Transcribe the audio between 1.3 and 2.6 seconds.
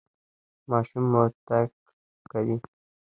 تګ کوي؟